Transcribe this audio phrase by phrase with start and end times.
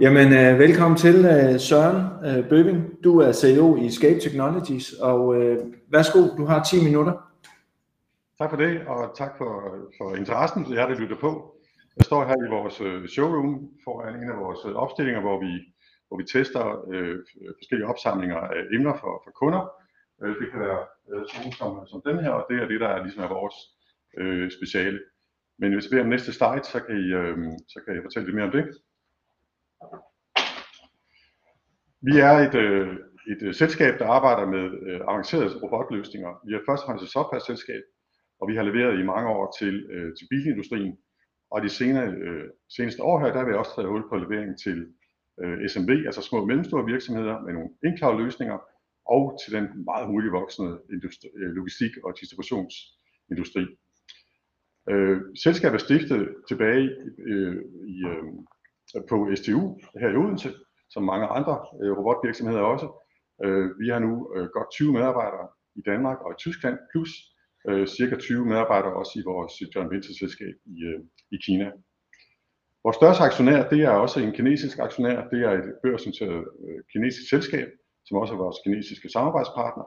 [0.00, 3.04] Jamen, øh, velkommen til øh, Søren øh, Bøving.
[3.04, 7.14] Du er CEO i Escape Technologies, og øh, værsgo, du har 10 minutter.
[8.38, 9.52] Tak for det, og tak for,
[9.98, 11.30] for interessen, til jer, der lytter på.
[11.96, 15.52] Jeg står her i vores øh, showroom foran en af vores øh, opstillinger, hvor vi,
[16.08, 17.16] hvor vi tester øh,
[17.60, 19.62] forskellige opsamlinger af emner for, for kunder.
[20.22, 22.88] Øh, det kan være øh, sådan som, som den her, og det er det, der
[22.88, 23.56] er, ligesom er vores
[24.20, 24.98] øh, speciale.
[25.58, 27.36] Men hvis vi beder om næste slide, så kan, I, øh,
[27.72, 28.66] så kan jeg fortælle lidt mere om det.
[32.08, 32.96] Vi er et, øh,
[33.32, 36.32] et øh, selskab, der arbejder med øh, avancerede robotløsninger.
[36.46, 37.82] Vi er først og fremmest et software-selskab,
[38.40, 40.96] og vi har leveret i mange år til, øh, til bilindustrien.
[41.50, 42.44] Og de senere, øh,
[42.76, 44.78] seneste år her, der har vi også taget hul på levering til
[45.42, 48.58] øh, SMB, altså små og mellemstore virksomheder med nogle enklere løsninger,
[49.06, 53.64] og til den meget hurtigt voksende industri, øh, logistik- og distributionsindustri.
[54.90, 57.56] Øh, selskabet er stiftet tilbage øh,
[57.94, 58.24] i, øh,
[59.10, 60.50] på STU her i Odense,
[60.90, 62.88] som mange andre øh, robotvirksomheder også.
[63.44, 67.10] Øh, vi har nu øh, godt 20 medarbejdere i Danmark og i Tyskland, plus
[67.68, 71.00] øh, cirka 20 medarbejdere også i vores øh, joint venture selskab i, øh,
[71.34, 71.68] i Kina.
[72.84, 77.28] Vores største aktionær, det er også en kinesisk aktionær, det er et børsnoteret øh, kinesisk
[77.30, 77.68] selskab,
[78.06, 79.86] som også er vores kinesiske samarbejdspartner.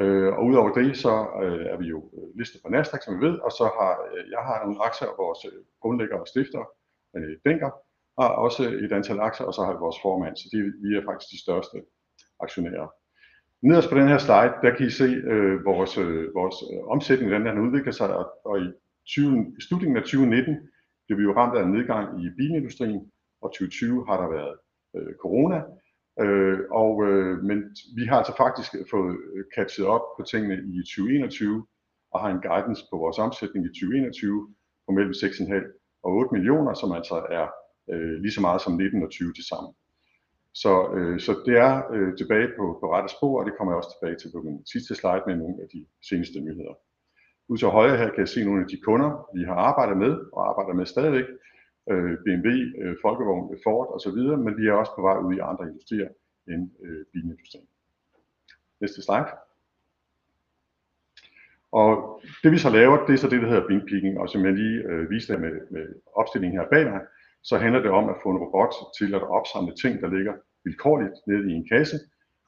[0.00, 3.26] Øh, og udover det, så øh, er vi jo øh, listet på Nasdaq, som vi
[3.26, 6.62] ved, og så har øh, jeg har nogle aktier af vores øh, grundlægger og stifter,
[7.14, 7.70] René Denker,
[8.20, 11.04] har også et antal aktier, og så har vi vores formand, så de, vi er
[11.08, 11.76] faktisk de største
[12.40, 12.88] aktionærer.
[13.62, 17.28] Nederst på den her slide, der kan I se øh, vores, øh, vores øh, omsætning,
[17.30, 18.68] hvordan den udvikler sig, og, og i,
[19.06, 20.56] 20, i slutningen af 2019
[21.06, 23.00] blev vi jo ramt af en nedgang i bilindustrien,
[23.42, 24.54] og 2020 har der været
[24.96, 25.58] øh, corona,
[26.20, 27.58] øh, og, øh, men
[27.96, 31.66] vi har altså faktisk fået øh, catchet op på tingene i 2021,
[32.12, 34.54] og har en guidance på vores omsætning i 2021
[34.86, 37.46] på mellem 6,5 og 8 millioner, som altså er
[37.92, 39.72] øh, lige så meget som 19 og 20 til sammen.
[40.62, 43.80] Så, øh, så det er øh, tilbage på, på rette spor, og det kommer jeg
[43.80, 46.74] også tilbage til på min sidste slide med nogle af de seneste nyheder.
[47.48, 50.12] Ud til højre her kan jeg se nogle af de kunder, vi har arbejdet med
[50.32, 51.28] og arbejder med stadigvæk.
[51.90, 55.68] Øh, BMW, øh, Folkevogn, Ford osv., men vi er også på vej ud i andre
[55.68, 56.08] industrier
[56.48, 57.66] end øh, bilindustrien.
[58.80, 59.30] Næste slide.
[61.72, 64.44] Og det vi så laver, det er så det, der hedder bing picking, og som
[64.44, 67.00] jeg lige øh, viste med, med opstillingen her bag mig,
[67.48, 71.16] så handler det om at få en robot til at opsamle ting, der ligger vilkårligt
[71.26, 71.96] nede i en kasse.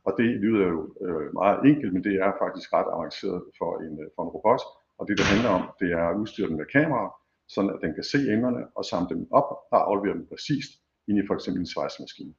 [0.07, 3.95] Og det lyder jo øh, meget enkelt, men det er faktisk ret avanceret for en,
[4.03, 4.63] øh, for en robot.
[4.99, 7.13] Og det, det handler om, det er at udstyre den med kameraer,
[7.55, 10.73] sådan at den kan se emnerne og samle dem op og aflevere dem præcist
[11.09, 12.35] ind i for eksempel en svejsmaskine.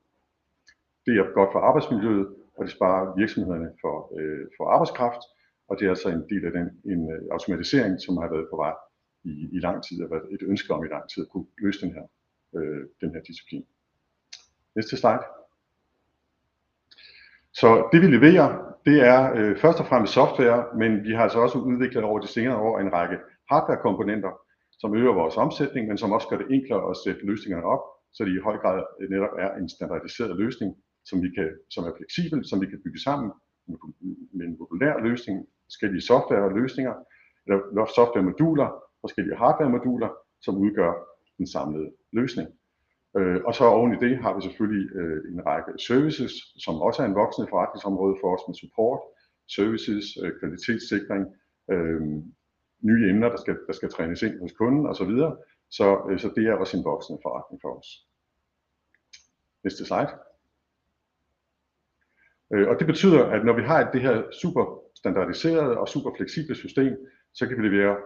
[1.06, 5.24] Det er godt for arbejdsmiljøet, og det sparer virksomhederne for, øh, for arbejdskraft,
[5.70, 8.56] og det er altså en del af den en, øh, automatisering, som har været på
[8.64, 8.76] vej
[9.24, 11.86] i, i lang tid, og været et ønske om i lang tid at kunne løse
[11.86, 12.06] den her
[12.56, 13.66] øh, den her disciplin.
[14.76, 15.26] Næste slide.
[17.54, 18.48] Så det vi leverer,
[18.86, 22.28] det er øh, først og fremmest software, men vi har altså også udviklet over de
[22.28, 23.18] senere år en række
[23.50, 24.32] hardwarekomponenter,
[24.80, 28.26] som øger vores omsætning, men som også gør det enklere at sætte løsningerne op, så
[28.26, 30.76] det i høj grad øh, netop er en standardiseret løsning,
[31.06, 33.32] som, vi kan, som er fleksibel, som vi kan bygge sammen
[34.34, 36.94] med en modulær løsning, forskellige software og løsninger,
[37.46, 38.70] eller softwaremoduler,
[39.02, 40.10] forskellige hardwaremoduler,
[40.42, 40.94] som udgør
[41.38, 42.50] den samlede løsning.
[43.18, 47.02] Øh, og så oven i det har vi selvfølgelig øh, en række services, som også
[47.04, 49.02] er en voksende forretningsområde for os med support,
[49.56, 51.26] services, øh, kvalitetssikring,
[51.72, 52.02] øh,
[52.82, 55.14] nye emner, der skal, der skal trænes ind hos kunden osv.
[55.18, 55.36] Så,
[55.70, 57.88] så, øh, så det er også en voksende forretning for os.
[59.64, 60.14] Næste slide.
[62.54, 66.56] Øh, og det betyder, at når vi har det her super standardiserede og super fleksible
[66.56, 66.98] system,
[67.34, 67.98] så kan vi levere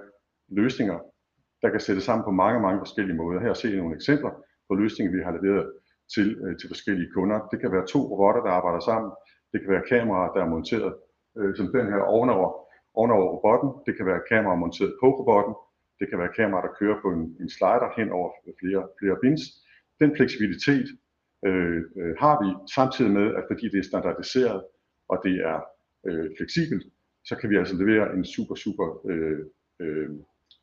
[0.48, 1.00] løsninger,
[1.66, 3.40] der kan sættes sammen på mange, mange forskellige måder.
[3.46, 4.32] Her ser I nogle eksempler
[4.68, 5.68] på løsninger, vi har leveret
[6.14, 7.38] til, øh, til forskellige kunder.
[7.52, 9.12] Det kan være to robotter, der arbejder sammen.
[9.52, 10.94] Det kan være kameraer, der er monteret
[11.38, 12.50] øh, som den her ovenover,
[13.00, 13.70] ovenover robotten.
[13.86, 15.54] Det kan være kameraer monteret på robotten.
[16.00, 18.30] Det kan være kameraer, der kører på en, en slider hen over
[18.62, 19.44] flere, flere bins.
[20.02, 20.88] Den fleksibilitet
[21.48, 24.62] øh, øh, har vi samtidig med, at fordi det er standardiseret
[25.12, 25.60] og det er
[26.08, 26.86] øh, fleksibelt,
[27.30, 29.40] så kan vi altså levere en super, super øh,
[29.82, 30.10] øh,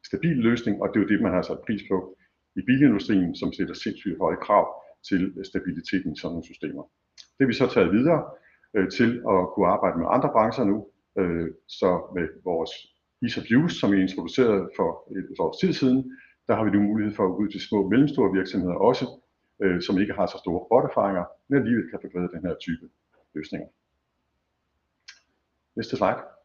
[0.05, 2.17] stabil løsning, og det er jo det, man har sat pris på
[2.57, 4.65] i bilindustrien, som sætter sindssygt høje krav
[5.09, 6.83] til stabiliteten i sådan nogle systemer.
[7.17, 8.21] Det har vi så taget videre
[8.77, 10.87] øh, til at kunne arbejde med andre brancher nu,
[11.21, 12.71] øh, så med vores
[13.23, 14.89] Ease of Use, som vi introducerede for
[15.19, 17.79] et års tid siden, der har vi nu mulighed for at gå ud til små
[17.83, 19.07] og mellemstore virksomheder også,
[19.63, 22.87] øh, som ikke har så store roboterfaringer, men alligevel kan få den her type
[23.35, 23.69] løsninger.
[25.77, 26.42] Næste slide.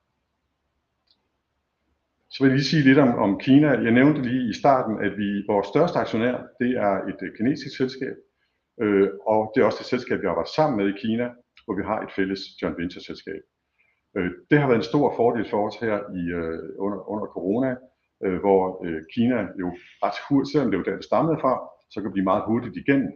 [2.38, 3.70] Så vil jeg lige sige lidt om, om Kina.
[3.70, 7.78] Jeg nævnte lige i starten, at vi, vores største aktionær, det er et øh, kinesisk
[7.78, 8.16] selskab,
[8.82, 11.28] Øh, og det er også det selskab, vi arbejder sammen med i Kina,
[11.66, 13.42] hvor vi har et fælles joint venture selskab.
[14.18, 17.72] Øh, det har været en stor fordel for os her i, øh, under, under corona,
[18.26, 19.68] øh, hvor øh, Kina jo
[20.06, 21.54] ret hurtigt, selvom det var der, det stammede fra,
[21.94, 23.12] så kan blive meget hurtigt igennem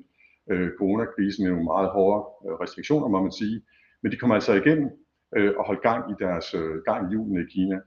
[0.51, 3.57] øh, coronakrisen med nogle meget hårde øh, restriktioner, må man sige.
[4.01, 4.89] Men de kommer altså igennem
[5.37, 7.77] øh, og holdt gang i deres øh, gang i julen i Kina.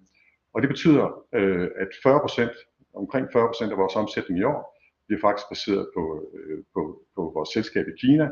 [0.55, 2.51] Og det betyder, øh, at 40%
[2.95, 4.61] omkring 40% af vores omsætning i år,
[5.07, 6.03] bliver faktisk baseret på,
[6.35, 6.81] øh, på,
[7.17, 8.29] på vores selskab i Kina,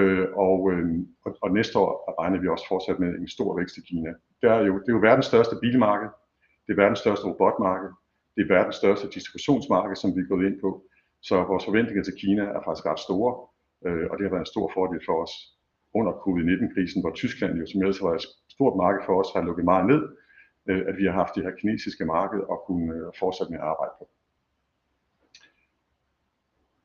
[0.00, 0.86] Øh, og, øh,
[1.24, 1.90] og, og næste år
[2.20, 4.10] regner vi også fortsat med en stor vækst i Kina.
[4.40, 6.10] Det er jo, det er jo verdens største bilmarked,
[6.64, 7.90] det er verdens største robotmarked,
[8.34, 10.70] det er verdens største distributionsmarked, som vi er gået ind på.
[11.28, 13.32] Så vores forventninger til Kina er faktisk ret store,
[13.86, 15.34] øh, og det har været en stor fordel for os
[15.98, 18.26] under covid-19-krisen, hvor Tyskland jo som ellers var et
[18.56, 20.02] stort marked for os, har lukket meget ned,
[20.68, 23.66] øh, at vi har haft det her kinesiske marked og kunne øh, fortsætte med at
[23.66, 24.08] arbejde på.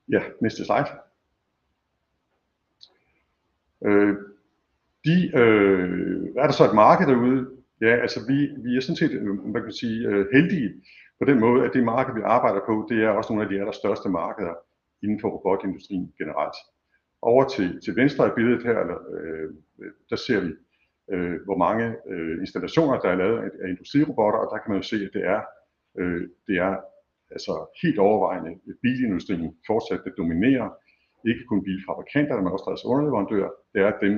[0.09, 0.89] Ja, næste slide.
[3.85, 4.15] Øh,
[5.05, 7.49] de, øh, er der så et marked derude?
[7.81, 10.69] Ja, altså vi, vi er sådan set, øh, man kan sige, øh, heldige
[11.19, 13.59] på den måde, at det marked, vi arbejder på, det er også nogle af de
[13.59, 14.53] allerstørste markeder
[15.03, 16.55] inden for robotindustrien generelt.
[17.21, 19.49] Over til, til venstre i billedet her, eller, øh,
[19.81, 20.51] øh der ser vi,
[21.13, 24.81] øh, hvor mange øh, installationer, der er lavet af, af industrirobotter, og der kan man
[24.81, 25.41] jo se, at det er,
[25.99, 26.73] øh, det er
[27.31, 28.51] altså helt overvejende
[28.81, 30.69] bilindustrien fortsat, der dominerer
[31.29, 34.13] ikke kun bilfabrikanterne, men også deres underleverandører, det er dem,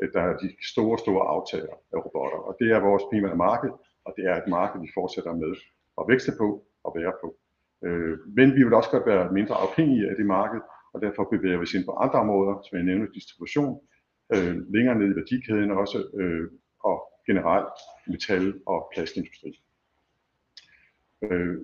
[0.00, 2.40] øh, der er de store, store aftager af robotter.
[2.48, 3.70] Og det er vores primære marked,
[4.06, 5.52] og det er et marked, vi fortsætter med
[6.00, 6.48] at vækste på
[6.84, 7.28] og være på.
[7.86, 10.60] Øh, men vi vil også godt være mindre afhængige af det marked,
[10.94, 13.80] og derfor bevæger vi os ind på andre områder, som jeg nævner distribution,
[14.36, 16.50] øh, længere ned i værdikæden også, øh,
[16.84, 16.96] og
[17.26, 19.60] generelt metal- og plastindustri
[21.30, 21.56] øh,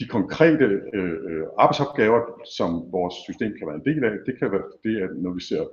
[0.00, 0.64] de konkrete
[0.94, 2.20] øh, øh, arbejdsopgaver,
[2.56, 5.40] som vores system kan være en del af, det kan være det, at når vi
[5.40, 5.64] ser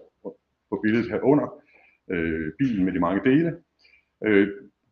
[0.70, 1.64] på billedet herunder,
[2.12, 3.58] øh, bilen med de mange dele,
[4.26, 4.48] øh,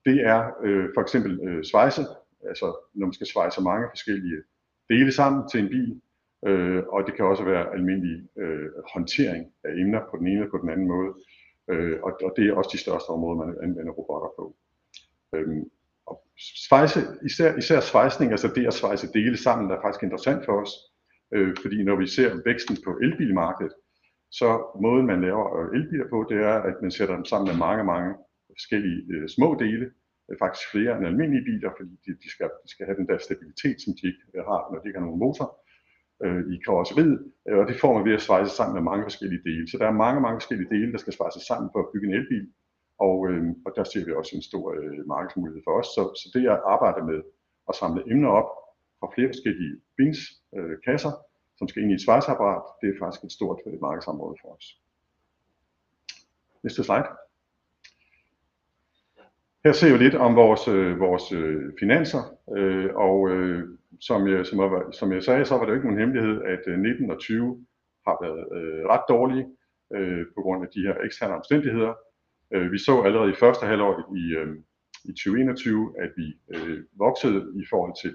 [0.05, 2.01] det er øh, for eksempel øh, svejse,
[2.49, 4.41] altså når man skal svejse mange forskellige
[4.89, 6.01] dele sammen til en bil,
[6.47, 10.51] øh, og det kan også være almindelig øh, håndtering af emner på den ene eller
[10.51, 11.13] på den anden måde,
[11.69, 14.55] øh, og, og det er også de største områder, man anvender robotter på.
[15.35, 15.47] Øh,
[16.67, 20.71] svejse, især, især svejsning, altså det at svejse dele sammen, er faktisk interessant for os,
[21.33, 23.73] øh, fordi når vi ser væksten på elbilmarkedet,
[24.31, 24.49] så
[24.81, 27.83] måden man laver øh, elbiler på, det er, at man sætter dem sammen med mange,
[27.83, 28.11] mange
[28.57, 29.85] forskellige øh, små dele,
[30.29, 33.17] øh, faktisk flere end almindelige biler, fordi de, de, skal, de skal have den der
[33.17, 35.47] stabilitet, som de ikke øh, har, når de ikke har nogen motor
[36.23, 39.43] øh, i karosseriet, øh, og det får man ved at svejse sammen med mange forskellige
[39.43, 39.67] dele.
[39.67, 42.13] Så der er mange, mange forskellige dele, der skal svejses sammen for at bygge en
[42.13, 42.47] elbil,
[42.99, 45.87] og, øh, og der ser vi også en stor øh, markedsmulighed for os.
[45.95, 47.19] Så, så det at arbejde med
[47.69, 48.49] at samle emner op
[48.99, 50.19] fra flere forskellige bins,
[50.57, 51.13] øh, kasser,
[51.57, 54.65] som skal ind i et svejseapparat, det er faktisk et stort øh, markedsområde for os.
[56.63, 57.07] Næste slide.
[59.65, 62.23] Her ser vi lidt om vores, øh, vores øh, finanser,
[62.57, 64.69] øh, og øh, som, jeg, som, jeg,
[64.99, 67.65] som jeg sagde, så var det jo ikke nogen hemmelighed, at øh, 19 og 20
[68.07, 69.45] har været øh, ret dårlige
[69.95, 71.93] øh, på grund af de her eksterne omstændigheder.
[72.53, 74.55] Øh, vi så allerede i første halvår i, øh,
[75.09, 78.13] i 2021, at vi øh, voksede i forhold til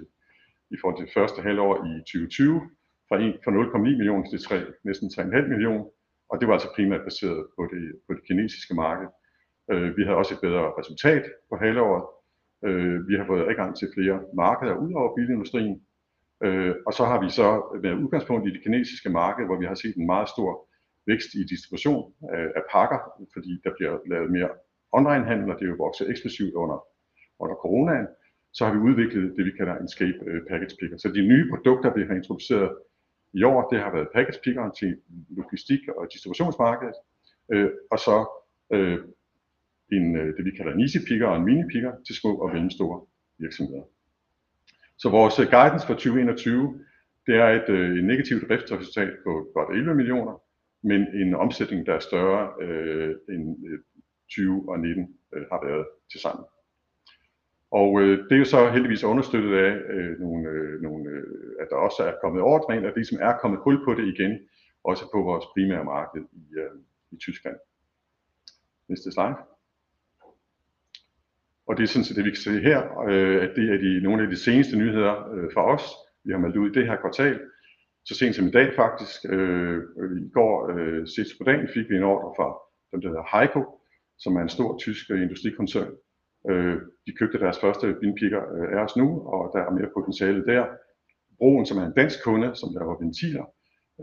[0.75, 2.61] i forhold til første halvår i 2020
[3.07, 5.85] fra, 1, fra 0,9 millioner til 3, næsten 3,5 millioner,
[6.29, 9.07] og det var altså primært baseret på det, på det kinesiske marked.
[9.71, 12.05] Øh, vi havde også et bedre resultat på halvåret.
[12.65, 15.81] Øh, vi har fået adgang til flere markeder ud over bilindustrien,
[16.43, 19.75] øh, og så har vi så med udgangspunkt i det kinesiske marked, hvor vi har
[19.75, 20.67] set en meget stor
[21.07, 22.99] vækst i distribution af, af pakker,
[23.33, 24.49] fordi der bliver lavet mere
[24.91, 26.77] onlinehandel, og det er jo vokset eksplosivt under,
[27.39, 28.07] under coronaen,
[28.53, 30.97] så har vi udviklet det, vi kalder en Scape øh, Package Picker.
[30.97, 32.71] Så de nye produkter, vi har introduceret
[33.33, 34.97] i år, det har været package pickeren til
[35.29, 36.95] logistik og distributionsmarkedet,
[37.53, 38.17] øh, og så
[38.73, 38.99] øh,
[39.91, 42.49] en, øh, det, vi kalder en easy picker og en mini picker til små og
[42.53, 43.05] mellemstore
[43.37, 43.83] virksomheder.
[44.97, 46.79] Så vores øh, guidance for 2021,
[47.27, 50.41] det er et, øh, et negativt driftsresultat på godt 11 millioner,
[50.83, 53.57] men en omsætning, der er større øh, end
[54.29, 56.45] 20 og 19 øh, har været til sammen.
[57.71, 61.67] Og øh, det er jo så heldigvis understøttet af, øh, nogle, øh, nogle, øh, at
[61.69, 64.39] der også er kommet ordre ind, og det som er kommet hul på det igen,
[64.83, 66.75] også på vores primære marked i, øh,
[67.11, 67.55] i Tyskland.
[68.89, 69.35] Næste slide.
[71.67, 74.01] Og det er sådan set det, vi kan se her, øh, at det er de,
[74.03, 75.85] nogle af de seneste nyheder øh, for os.
[76.25, 77.39] Vi har meldt ud i det her kvartal,
[78.05, 79.77] så sent som i dag faktisk, øh,
[80.25, 82.47] i går øh, sidst på dagen, fik vi en ordre fra
[82.91, 83.61] dem, der hedder Heiko,
[84.19, 85.91] som er en stor tysk øh, industrikoncern.
[86.49, 90.45] Øh, de købte deres første vindpikker øh, af os nu, og der er mere potentiale
[90.45, 90.65] der.
[91.37, 93.45] Broen, som er en dansk kunde, som laver ventiler,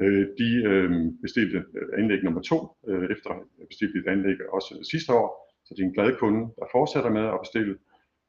[0.02, 0.90] Øh, de øh,
[1.22, 1.64] bestilte
[1.98, 3.30] anlæg nummer to, øh, efter
[3.68, 7.24] bestilte et anlæg også sidste år, så det er en glad kunde, der fortsætter med
[7.34, 7.74] at bestille.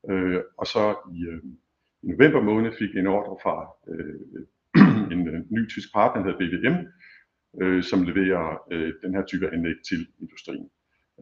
[0.10, 0.84] Øh, og så
[1.16, 1.42] i, øh,
[2.04, 3.56] i november måned fik en ordre fra
[3.92, 4.16] øh,
[5.14, 6.78] en øh, ny tysk partner, der hedder BVM,
[7.62, 10.70] øh, som leverer øh, den her type anlæg til industrien.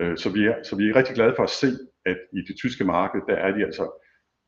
[0.01, 1.69] Øh, så, vi er, så vi er rigtig glade for at se,
[2.05, 3.85] at i det tyske marked, der er de altså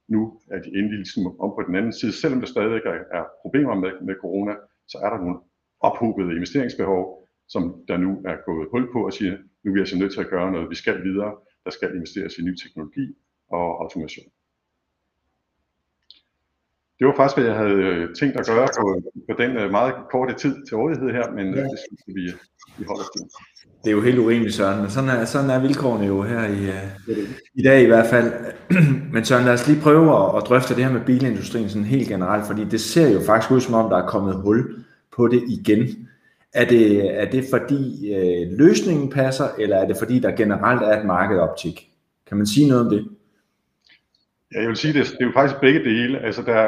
[0.08, 2.12] nu er de endelig ligesom om på den anden side.
[2.12, 4.54] Selvom der stadig er, er problemer med, med corona,
[4.88, 5.40] så er der nogle
[5.80, 9.98] ophobede investeringsbehov, som der nu er gået hul på og siger, nu er vi altså
[9.98, 11.34] nødt til at gøre noget, vi skal videre,
[11.66, 13.06] der skal investeres i ny teknologi
[13.50, 14.26] og automation.
[17.00, 18.86] Det var faktisk, hvad jeg havde øh, tænkt at gøre på,
[19.30, 21.64] på den øh, meget korte tid til rådighed her, men ja.
[21.64, 22.24] det synes vi,
[22.78, 23.22] vi holder til.
[23.84, 26.62] Det er jo helt urimeligt, Søren, men sådan er, sådan er vilkårene jo her i,
[27.56, 28.32] i dag i hvert fald.
[29.14, 32.08] Men Søren, lad os lige prøve at, at drøfte det her med bilindustrien sådan helt
[32.08, 35.44] generelt, fordi det ser jo faktisk ud som om, der er kommet hul på det
[35.48, 36.08] igen.
[36.62, 36.86] Er det,
[37.22, 37.82] er det fordi
[38.16, 41.78] øh, løsningen passer, eller er det fordi, der generelt er et markedoptik?
[42.28, 43.02] Kan man sige noget om det?
[44.54, 46.20] Ja, jeg vil sige, det, det er jo faktisk begge dele.
[46.20, 46.62] Altså der,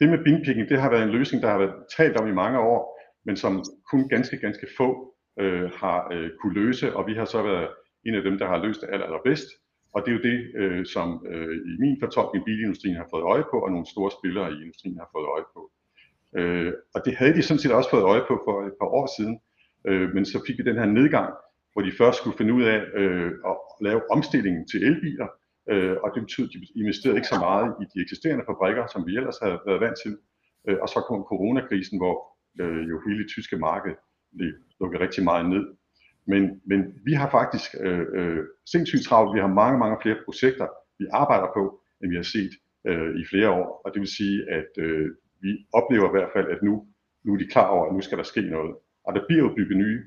[0.00, 2.58] det med binpicking, det har været en løsning, der har været talt om i mange
[2.58, 7.24] år, men som kun ganske, ganske få øh, har øh, kunne løse, og vi har
[7.24, 7.68] så været
[8.06, 9.48] en af dem, der har løst det aller, allerbedst.
[9.94, 13.44] Og det er jo det, øh, som øh, i min fortolkning bilindustrien har fået øje
[13.50, 15.70] på, og nogle store spillere i industrien har fået øje på.
[16.38, 19.06] Øh, og det havde de sådan set også fået øje på for et par år
[19.16, 19.40] siden,
[19.88, 21.34] øh, men så fik vi den her nedgang,
[21.72, 25.28] hvor de først skulle finde ud af øh, at lave omstillingen til elbiler,
[25.70, 29.06] øh, og det betød, at de investerede ikke så meget i de eksisterende fabrikker, som
[29.06, 30.12] vi ellers havde været vant til.
[30.68, 32.16] Øh, og så kom coronakrisen, hvor
[32.60, 33.94] øh, jo hele det tyske marked
[34.36, 35.64] blev lukket rigtig meget ned.
[36.26, 39.34] Men, men vi har faktisk øh, øh, sindssygt travlt.
[39.34, 40.66] Vi har mange, mange flere projekter,
[40.98, 42.52] vi arbejder på, end vi har set
[42.86, 43.80] øh, i flere år.
[43.84, 45.08] Og det vil sige, at øh,
[45.40, 46.86] vi oplever i hvert fald, at nu,
[47.24, 48.76] nu er de klar over, at nu skal der ske noget.
[49.04, 50.00] Og der bliver jo bygget nye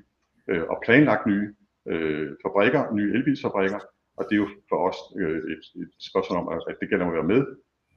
[0.50, 1.56] øh, og planlagt nye
[1.88, 3.80] øh, fabrikker, nye elbilsfabrikker,
[4.18, 7.12] og det er jo for os øh, et, et spørgsmål om, at det gælder om
[7.12, 7.42] at være med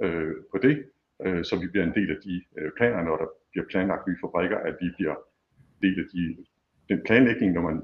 [0.05, 0.85] øh, på det,
[1.25, 4.23] øh, så vi bliver en del af de øh, planer, når der bliver planlagt nye
[4.25, 5.17] fabrikker, at vi bliver
[5.75, 6.23] en del af de,
[6.89, 7.77] den planlægning, når man,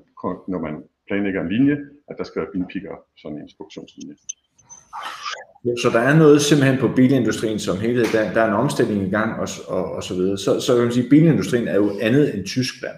[0.53, 0.75] når man
[1.09, 1.77] planlægger en linje,
[2.09, 4.15] at der skal være bilpikker sådan en instruktionslinje.
[5.65, 9.11] Så der er noget simpelthen på bilindustrien som helhed, der, der er en omstilling i
[9.11, 10.39] gang og, og, og så videre.
[10.39, 12.97] Så, så kan man sige, at bilindustrien er jo andet end Tyskland.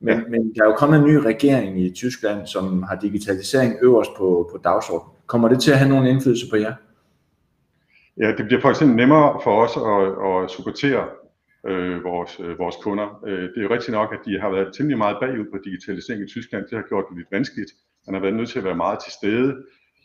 [0.00, 0.20] Men, ja.
[0.28, 4.48] men der er jo kommet en ny regering i Tyskland, som har digitalisering øverst på,
[4.52, 5.12] på dagsordenen.
[5.26, 6.74] Kommer det til at have nogen indflydelse på jer?
[8.20, 11.04] Ja, det bliver for eksempel nemmere for os at, at supportere
[11.66, 13.20] øh, vores, øh, vores kunder.
[13.26, 16.22] Øh, det er jo rigtigt nok, at de har været temmelig meget bagud på digitalisering
[16.22, 16.62] i Tyskland.
[16.70, 17.70] Det har gjort det lidt vanskeligt.
[18.06, 19.56] Man har været nødt til at være meget til stede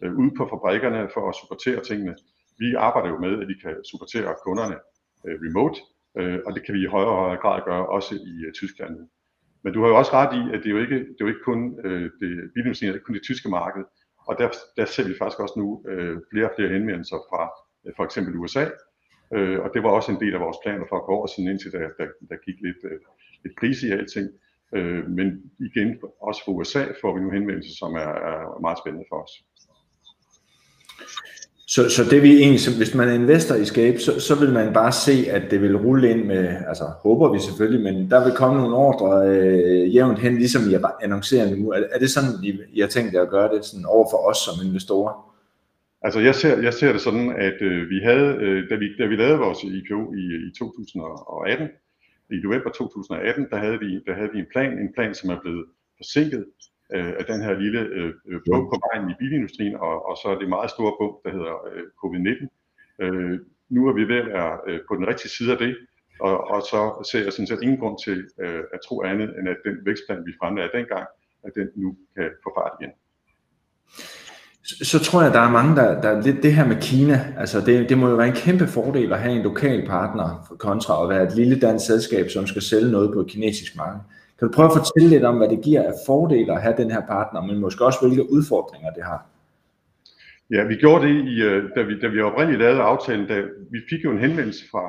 [0.03, 2.15] øh, ude på fabrikkerne for at supportere tingene.
[2.59, 4.77] Vi arbejder jo med, at vi kan supportere kunderne
[5.25, 5.77] øh, remote,
[6.19, 8.93] øh, og det kan vi i højere og højere grad gøre også i øh, Tyskland
[9.63, 11.33] men du har jo også ret i, at det er jo ikke, det er jo
[11.33, 13.83] ikke kun øh, det, bilindustrien, det er kun det tyske marked.
[14.27, 17.41] Og der, der ser vi faktisk også nu øh, flere og flere henvendelser fra
[17.85, 18.65] øh, for eksempel USA.
[19.35, 21.49] Øh, og det var også en del af vores planer for at gå over siden
[21.49, 22.99] indtil der, der, der gik lidt, øh,
[23.43, 24.27] lidt krise i alting.
[24.75, 25.27] Øh, men
[25.67, 25.89] igen,
[26.21, 29.33] også fra USA får vi nu henvendelser, som er, er meget spændende for os.
[31.67, 34.73] Så, så det vi egentlig, hvis man er investor i Scape, så, så vil man
[34.73, 38.33] bare se, at det vil rulle ind med, altså håber vi selvfølgelig, men der vil
[38.33, 41.69] komme nogle ordre øh, jævnt hen, ligesom I annoncerer nu.
[41.69, 44.17] Er, er det sådan, I, I har tænkt jer at gøre det sådan over for
[44.29, 45.33] os som investorer?
[46.01, 49.05] Altså jeg ser, jeg ser det sådan, at øh, vi havde, øh, da, vi, da
[49.05, 51.67] vi lavede vores IPO i, i 2018,
[52.31, 55.39] i november 2018, der havde, vi, der havde vi en plan, en plan, som er
[55.41, 55.65] blevet
[55.97, 56.45] forsinket
[56.95, 60.27] øh, af den her lille øh, øh bump på vejen i bilindustrien, og, og så
[60.33, 62.45] er det meget store bump, der hedder øh, covid-19.
[63.03, 65.75] Øh, nu er vi ved at være øh, på den rigtige side af det,
[66.19, 69.49] og, og så ser jeg sådan set ingen grund til øh, at tro andet, end
[69.49, 71.07] at den vækstplan, vi fremlagde dengang,
[71.45, 72.91] at den nu kan få fart igen.
[74.65, 77.61] Så, så tror jeg, der er mange, der, der lidt det her med Kina, altså
[77.61, 81.09] det, det må jo være en kæmpe fordel at have en lokal partner kontra at
[81.09, 84.01] være et lille dansk selskab, som skal sælge noget på et kinesisk marked.
[84.43, 86.91] Kan du prøve at fortælle lidt om, hvad det giver af fordele at have den
[86.91, 89.25] her partner, men måske også hvilke udfordringer det har?
[90.51, 93.79] Ja, vi gjorde det, i, øh, da, vi, da vi oprindeligt lavede aftalen, da vi
[93.89, 94.83] fik jo en henvendelse fra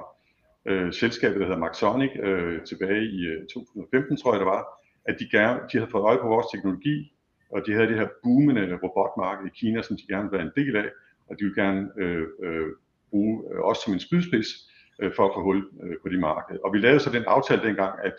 [0.69, 4.63] øh, selskabet, der hedder Maxonic, øh, tilbage i øh, 2015, tror jeg det var,
[5.05, 7.13] at de, gerne, de havde fået øje på vores teknologi,
[7.53, 10.57] og de havde det her boomende robotmarked i Kina, som de gerne ville være en
[10.61, 10.89] del af,
[11.29, 12.69] og de ville gerne øh, øh,
[13.11, 14.51] bruge øh, os som en spydspids
[15.01, 16.57] øh, for at få hul øh, på de marked.
[16.65, 18.15] Og vi lavede så den aftale dengang, at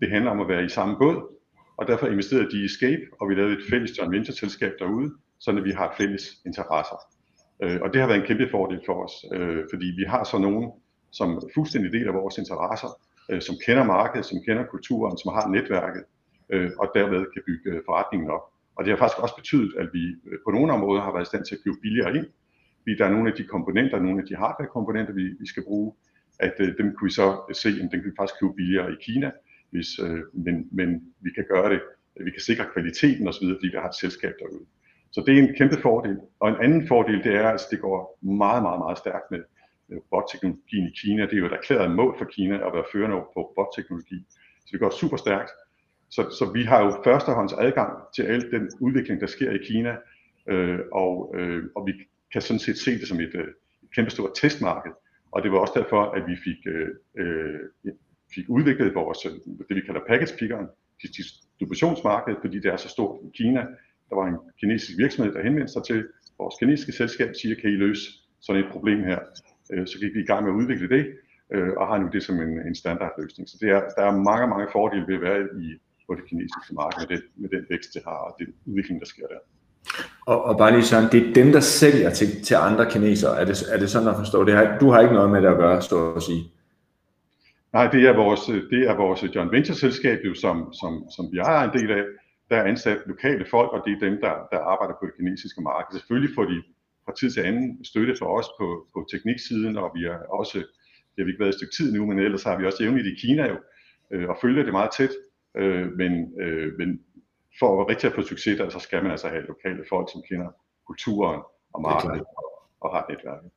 [0.00, 1.34] det handler om at være i samme båd,
[1.76, 5.12] og derfor investerede de i Escape, og vi lavede et fælles joint venture selskab derude,
[5.40, 6.96] så vi har fælles interesser.
[7.62, 10.38] Øh, og det har været en kæmpe fordel for os, øh, fordi vi har så
[10.38, 10.72] nogen,
[11.12, 12.88] som er fuldstændig del af vores interesser,
[13.30, 16.04] øh, som kender markedet, som kender kulturen, som har netværket,
[16.50, 18.44] øh, og derved kan bygge øh, forretningen op.
[18.76, 21.30] Og det har faktisk også betydet, at vi øh, på nogle områder har været i
[21.32, 22.26] stand til at købe billigere ind.
[22.80, 25.92] Fordi der er nogle af de komponenter, nogle af de hardware-komponenter, vi, vi skal bruge,
[26.40, 28.96] at øh, dem kunne vi så se, at dem kan vi faktisk købe billigere i
[29.06, 29.30] Kina,
[29.74, 30.88] hvis, øh, men, men
[31.20, 31.80] vi kan gøre det,
[32.26, 34.64] vi kan sikre kvaliteten osv., fordi vi har et selskab derude.
[35.12, 36.16] Så det er en kæmpe fordel.
[36.40, 39.40] Og en anden fordel, det er, at det går meget, meget, meget stærkt med
[39.90, 41.22] robotteknologien i Kina.
[41.22, 44.18] Det er jo et erklæret mål for Kina at være førende på robotteknologi.
[44.64, 45.50] Så det går super stærkt.
[46.10, 49.96] Så, så vi har jo førstehånds adgang til al den udvikling, der sker i Kina,
[50.48, 51.92] øh, og, øh, og vi
[52.32, 53.48] kan sådan set se det som et, øh,
[53.82, 54.92] et kæmpestort testmarked.
[55.34, 56.88] Og det var også derfor, at vi fik, øh,
[57.18, 57.60] øh,
[58.34, 59.32] fik udviklet vores, øh,
[59.68, 60.66] det vi kalder package pickeren,
[61.02, 63.60] distributionsmarkedet, fordi det er så stort i Kina.
[64.08, 67.76] Der var en kinesisk virksomhed, der henvendte sig til vores kinesiske selskab, siger, kan I
[67.84, 68.04] løse
[68.40, 69.18] sådan et problem her?
[69.72, 71.04] Øh, så gik vi i gang med at udvikle det,
[71.54, 73.48] øh, og har nu det som en, en standardløsning.
[73.48, 75.66] Så det er, der er mange, mange fordele ved at være i
[76.06, 79.06] på det kinesiske marked med den, med den vækst, det har, og den udvikling, der
[79.06, 79.40] sker der.
[80.26, 83.40] Og, og bare lige sådan, det er dem, der sælger til, til andre kinesere.
[83.40, 84.44] Er det, er det sådan at forstå?
[84.44, 86.42] Det har, du har ikke noget med det at gøre, så at sige.
[87.76, 88.40] Nej, det er vores,
[88.72, 92.04] det er vores joint venture selskab, jo, som, som, som vi ejer en del af.
[92.50, 95.62] Der er ansat lokale folk, og det er dem, der, der arbejder på det kinesiske
[95.62, 95.98] marked.
[95.98, 96.62] Selvfølgelig får de
[97.04, 100.58] fra tid til anden støtte for os på, på tekniksiden, og vi er også,
[101.12, 103.06] det har vi ikke været et stykke tid nu, men ellers har vi også jævnligt
[103.06, 103.56] i Kina jo,
[104.12, 105.14] øh, og følger det meget tæt.
[105.56, 107.00] Øh, men, øh, men
[107.58, 110.22] for at rigtig at få succes der, så skal man altså have lokale folk, som
[110.28, 110.48] kender
[110.86, 111.40] kulturen
[111.74, 112.48] og markedet og,
[112.80, 113.50] og har netværket.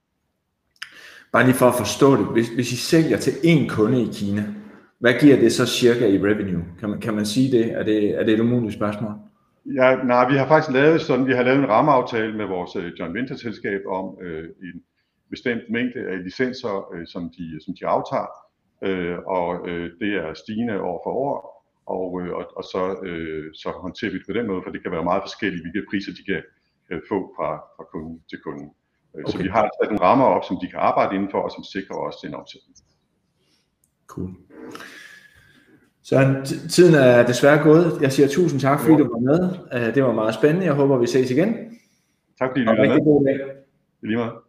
[1.34, 4.44] Bare lige for at forstå det, hvis, hvis I sælger til én kunde i Kina,
[5.00, 6.64] hvad giver det så cirka i revenue?
[6.80, 7.72] Kan man, kan man sige det?
[7.72, 9.12] Er det, er det et umuligt spørgsmål?
[9.66, 13.00] Ja, nej, vi har faktisk lavet sådan, vi har lavet en rammeaftale med vores uh,
[13.00, 14.82] joint venture selskab om øh, en
[15.30, 18.32] bestemt mængde af licenser, øh, som, de, som de aftager,
[18.84, 23.54] øh, og øh, det er stigende år for år, og, øh, og, og så, øh,
[23.54, 26.12] så håndterer vi det på den måde, for det kan være meget forskelligt, hvilke priser
[26.12, 26.42] de kan
[26.92, 28.70] øh, få fra, fra kunde til kunden.
[29.25, 29.32] Okay.
[29.32, 31.97] Så vi har sat en rammer op, som de kan arbejde indenfor, og som sikrer
[31.97, 32.77] os en omsætning.
[34.08, 34.30] Cool.
[36.03, 36.15] Så
[36.69, 38.01] tiden er desværre gået.
[38.01, 39.49] Jeg siger tusind tak, fordi du var med.
[39.73, 40.65] Øh, det var meget spændende.
[40.65, 41.56] Jeg håber, vi ses igen.
[42.39, 43.03] Tak fordi du var med.
[43.03, 43.39] God dag.
[44.01, 44.47] Lige meget.